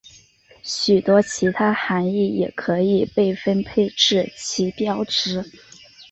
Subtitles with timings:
[0.63, 5.43] 许多其他含意也可以被分配至旗标值。